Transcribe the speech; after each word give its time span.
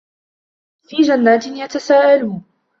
فِي 0.83 1.01
جَنَّاتٍ 1.01 1.47
يَتَسَاءَلُونَ 1.47 2.43